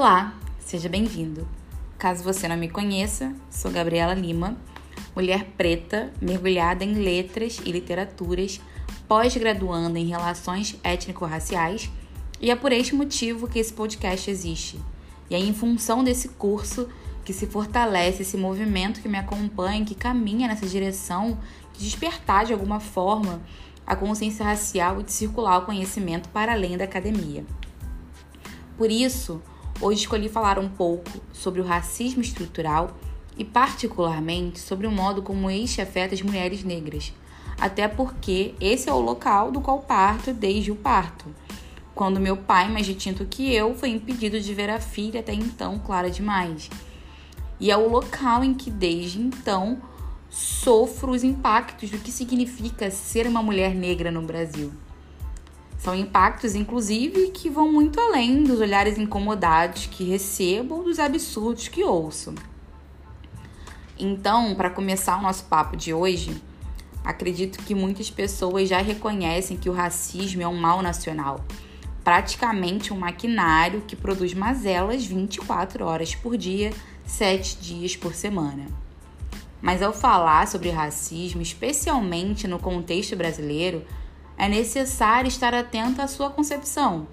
[0.00, 1.44] Olá, seja bem-vindo.
[1.98, 4.56] Caso você não me conheça, sou Gabriela Lima,
[5.12, 8.60] mulher preta, mergulhada em letras e literaturas,
[9.08, 11.90] pós-graduanda em relações étnico-raciais,
[12.40, 14.80] e é por este motivo que esse podcast existe.
[15.28, 16.88] E é em função desse curso
[17.24, 21.40] que se fortalece esse movimento que me acompanha, que caminha nessa direção
[21.76, 23.42] de despertar de alguma forma
[23.84, 27.44] a consciência racial e de circular o conhecimento para além da academia.
[28.76, 29.42] Por isso,
[29.80, 32.96] hoje escolhi falar um pouco sobre o racismo estrutural
[33.36, 37.12] e, particularmente, sobre o modo como este afeta as mulheres negras,
[37.60, 41.26] até porque esse é o local do qual parto desde o parto
[41.98, 45.80] quando meu pai, mais distinto que eu, foi impedido de ver a filha até então
[45.80, 46.70] clara demais.
[47.58, 49.82] E é o local em que desde então
[50.30, 54.70] sofro os impactos do que significa ser uma mulher negra no Brasil.
[55.78, 61.68] São impactos, inclusive, que vão muito além dos olhares incomodados que recebo ou dos absurdos
[61.68, 62.34] que ouço.
[63.98, 66.42] Então, para começar o nosso papo de hoje,
[67.04, 71.44] acredito que muitas pessoas já reconhecem que o racismo é um mal nacional
[72.08, 76.72] praticamente um maquinário que produz mazelas 24 horas por dia,
[77.04, 78.64] 7 dias por semana.
[79.60, 83.84] Mas ao falar sobre racismo, especialmente no contexto brasileiro,
[84.38, 87.06] é necessário estar atento à sua concepção.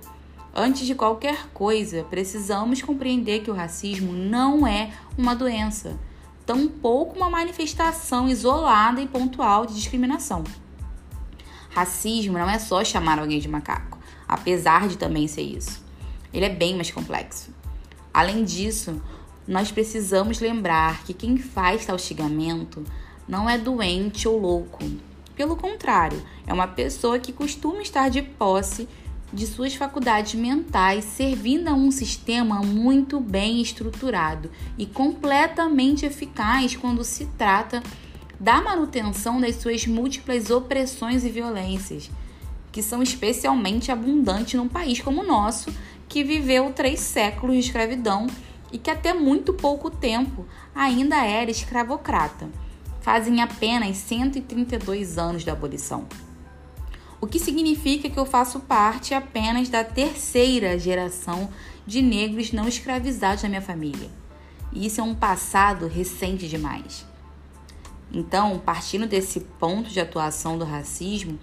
[0.53, 5.99] Antes de qualquer coisa, precisamos compreender que o racismo não é uma doença,
[6.45, 10.43] tampouco uma manifestação isolada e pontual de discriminação.
[11.71, 13.95] Racismo não é só chamar alguém de macaco
[14.27, 15.83] apesar de também ser isso.
[16.33, 17.53] Ele é bem mais complexo.
[18.13, 19.01] Além disso,
[19.47, 22.83] nós precisamos lembrar que quem faz tal xingamento
[23.27, 24.83] não é doente ou louco.
[25.35, 28.87] Pelo contrário, é uma pessoa que costuma estar de posse
[29.33, 37.03] de suas faculdades mentais, servindo a um sistema muito bem estruturado e completamente eficaz quando
[37.03, 37.83] se trata
[38.39, 42.09] da manutenção das suas múltiplas opressões e violências
[42.75, 45.73] que são especialmente abundantes num país como o nosso,
[46.09, 48.27] que viveu três séculos de escravidão
[48.69, 50.45] e que até muito pouco tempo
[50.75, 52.49] ainda era escravocrata.
[53.05, 56.07] Fazem apenas 132 anos da abolição.
[57.21, 61.51] O que significa que eu faço parte apenas da terceira geração
[61.85, 64.09] de negros não escravizados na minha família.
[64.73, 67.05] E isso é um passado recente demais.
[68.11, 71.37] Então, partindo desse ponto de atuação do racismo,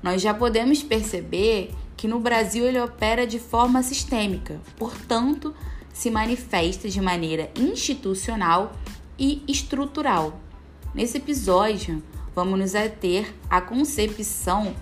[0.00, 5.52] nós já podemos perceber que no Brasil ele opera de forma sistêmica, portanto,
[5.92, 8.76] se manifesta de maneira institucional
[9.18, 10.38] e estrutural.
[10.94, 12.02] Nesse episódio,
[12.34, 14.74] vamos nos ater à concepção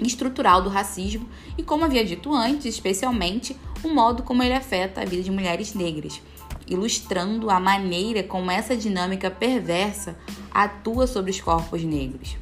[0.00, 5.04] estrutural do racismo e, como havia dito antes, especialmente o modo como ele afeta a
[5.04, 6.20] vida de mulheres negras,
[6.66, 10.16] ilustrando a maneira como essa dinâmica perversa
[10.50, 12.36] atua sobre os corpos negros.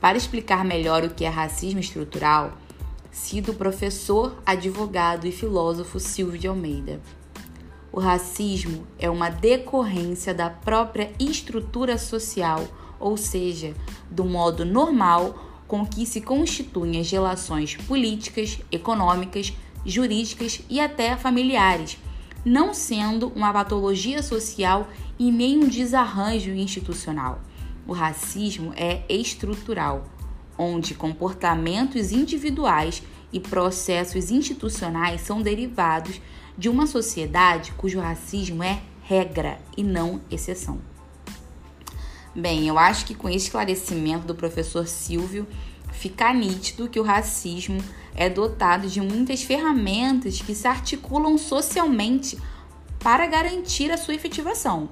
[0.00, 2.58] Para explicar melhor o que é racismo estrutural,
[3.12, 7.00] cito o professor, advogado e filósofo Silvio de Almeida.
[7.92, 12.66] O racismo é uma decorrência da própria estrutura social,
[12.98, 13.74] ou seja,
[14.10, 19.52] do modo normal com que se constituem as relações políticas, econômicas,
[19.84, 21.98] jurídicas e até familiares,
[22.42, 24.88] não sendo uma patologia social
[25.18, 27.42] e nem um desarranjo institucional.
[27.86, 30.04] O racismo é estrutural,
[30.56, 33.02] onde comportamentos individuais
[33.32, 36.20] e processos institucionais são derivados
[36.56, 40.80] de uma sociedade cujo racismo é regra e não exceção.
[42.34, 45.46] Bem, eu acho que com esse esclarecimento do professor Silvio,
[45.92, 47.82] fica nítido que o racismo
[48.14, 52.38] é dotado de muitas ferramentas que se articulam socialmente
[52.98, 54.88] para garantir a sua efetivação.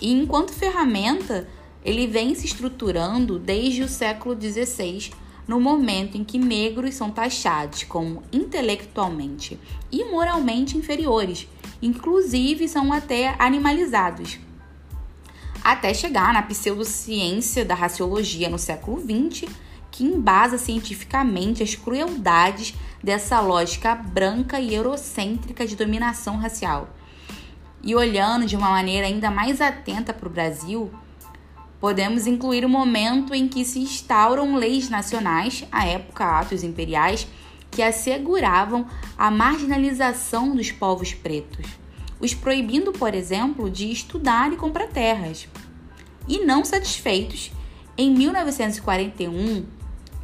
[0.00, 1.48] E enquanto ferramenta,
[1.84, 5.10] ele vem se estruturando desde o século XVI,
[5.50, 9.58] no momento em que negros são taxados como intelectualmente
[9.90, 11.48] e moralmente inferiores,
[11.82, 14.38] inclusive são até animalizados.
[15.60, 19.50] Até chegar na pseudociência da raciologia no século XX,
[19.90, 22.72] que embasa cientificamente as crueldades
[23.02, 26.90] dessa lógica branca e eurocêntrica de dominação racial.
[27.82, 30.92] E olhando de uma maneira ainda mais atenta para o Brasil,
[31.80, 37.26] Podemos incluir o momento em que se instauram leis nacionais, à época atos imperiais,
[37.70, 38.86] que asseguravam
[39.16, 41.66] a marginalização dos povos pretos,
[42.20, 45.48] os proibindo, por exemplo, de estudar e comprar terras.
[46.28, 47.50] E não satisfeitos,
[47.96, 49.66] em 1941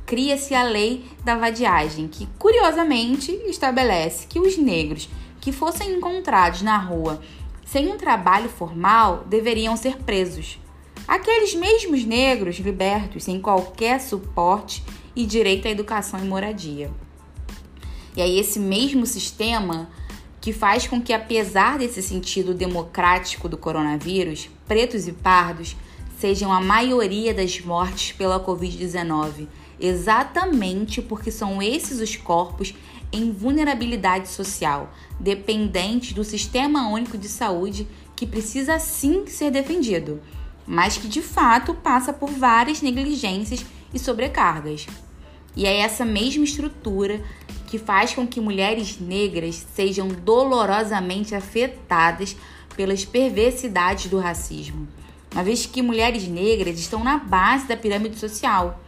[0.04, 5.08] cria-se a Lei da Vadiagem, que curiosamente estabelece que os negros
[5.40, 7.20] que fossem encontrados na rua
[7.64, 10.58] sem um trabalho formal deveriam ser presos.
[11.06, 14.82] Aqueles mesmos negros libertos sem qualquer suporte
[15.14, 16.90] e direito à educação e moradia.
[18.16, 19.88] E aí, esse mesmo sistema
[20.40, 25.76] que faz com que, apesar desse sentido democrático do coronavírus, pretos e pardos
[26.18, 29.46] sejam a maioria das mortes pela Covid-19,
[29.78, 32.74] exatamente porque são esses os corpos
[33.12, 40.20] em vulnerabilidade social, dependentes do Sistema Único de Saúde, que precisa sim ser defendido,
[40.66, 44.86] mas que de fato passa por várias negligências e sobrecargas.
[45.54, 47.22] E é essa mesma estrutura
[47.66, 52.36] que faz com que mulheres negras sejam dolorosamente afetadas
[52.76, 54.86] pelas perversidades do racismo,
[55.32, 58.80] uma vez que mulheres negras estão na base da pirâmide social,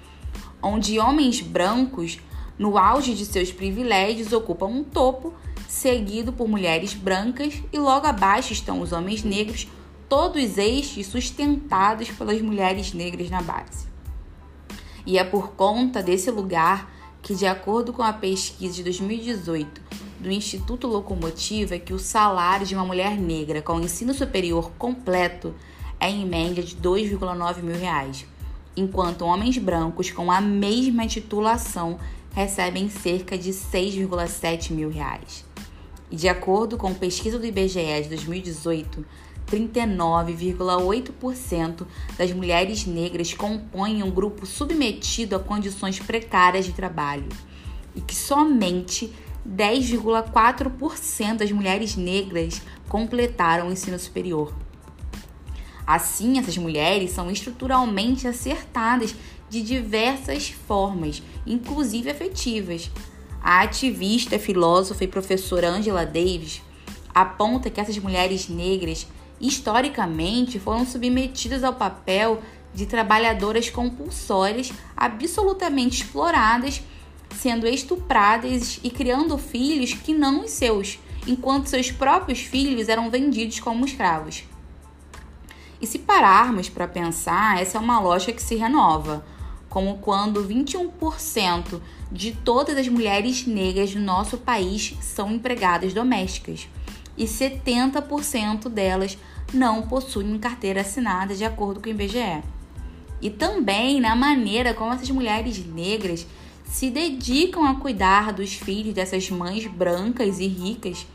[0.63, 2.19] onde homens brancos
[2.59, 5.33] no auge de seus privilégios, ocupam um topo,
[5.69, 9.69] seguido por mulheres brancas, e logo abaixo estão os homens negros,
[10.08, 13.87] todos estes sustentados pelas mulheres negras na base.
[15.05, 16.90] E é por conta desse lugar
[17.22, 19.81] que, de acordo com a pesquisa de 2018
[20.20, 25.55] do Instituto Locomotiva, que o salário de uma mulher negra com ensino superior completo
[26.00, 28.26] é em média de 2,9 mil reais,
[28.76, 31.99] enquanto homens brancos com a mesma titulação
[32.32, 35.44] recebem cerca de 6,7 mil reais.
[36.10, 39.05] E de acordo com pesquisa do IBGE de 2018,
[39.50, 41.87] 39,8%
[42.17, 47.29] das mulheres negras compõem um grupo submetido a condições precárias de trabalho
[47.95, 49.12] e que somente
[49.49, 54.55] 10,4% das mulheres negras completaram o ensino superior.
[55.87, 59.15] Assim, essas mulheres são estruturalmente acertadas
[59.49, 62.91] de diversas formas, inclusive afetivas.
[63.41, 66.61] A ativista, filósofa e professora Angela Davis
[67.15, 69.06] aponta que essas mulheres negras
[69.40, 72.43] historicamente foram submetidas ao papel
[72.75, 76.82] de trabalhadoras compulsórias absolutamente exploradas,
[77.35, 83.61] sendo estupradas e criando filhos que não os seus, enquanto seus próprios filhos eram vendidos
[83.61, 84.44] como escravos.
[85.81, 89.25] E se pararmos para pensar, essa é uma lógica que se renova
[89.69, 91.81] como quando 21%
[92.11, 96.67] de todas as mulheres negras do nosso país são empregadas domésticas
[97.19, 99.19] e 70% delas
[99.53, 102.43] não possuem carteira assinada, de acordo com o IBGE.
[103.20, 106.25] E também na maneira como essas mulheres negras
[106.65, 111.06] se dedicam a cuidar dos filhos dessas mães brancas e ricas,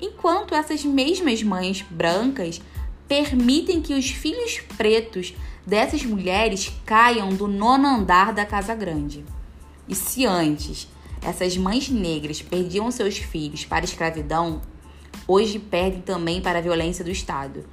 [0.00, 2.62] enquanto essas mesmas mães brancas
[3.06, 5.34] permitem que os filhos pretos
[5.66, 9.24] dessas mulheres caiam do nono andar da casa grande.
[9.86, 10.88] E se antes
[11.22, 14.62] essas mães negras perdiam seus filhos para a escravidão,
[15.26, 17.66] hoje perdem também para a violência do Estado.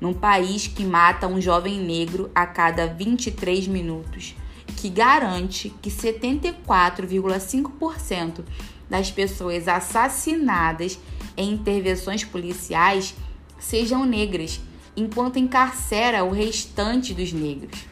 [0.00, 4.34] Num país que mata um jovem negro a cada 23 minutos,
[4.76, 8.44] que garante que 74,5%
[8.88, 10.98] das pessoas assassinadas
[11.36, 13.14] em intervenções policiais
[13.58, 14.60] sejam negras
[14.96, 17.84] enquanto encarcera o restante dos negros.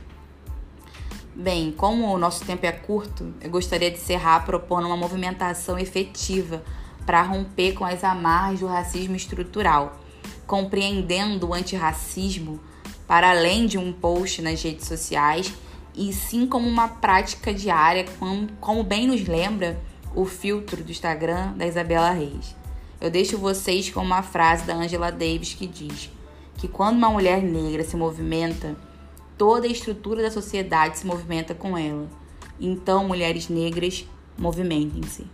[1.35, 6.63] Bem, como o nosso tempo é curto, eu gostaria de encerrar propondo uma movimentação efetiva
[7.05, 10.01] para romper com as amarras do racismo estrutural,
[10.47, 12.61] compreendendo o antirracismo
[13.07, 15.53] para além de um post nas redes sociais
[15.95, 18.05] e sim como uma prática diária,
[18.61, 19.81] como, bem nos lembra
[20.15, 22.57] o filtro do Instagram da Isabela Reis.
[23.01, 26.11] Eu deixo vocês com uma frase da Angela Davis que diz:
[26.57, 28.77] que quando uma mulher negra se movimenta,
[29.37, 32.09] toda a estrutura da sociedade se movimenta com ela.
[32.59, 34.07] Então, mulheres negras,
[34.39, 35.27] movimentem-se.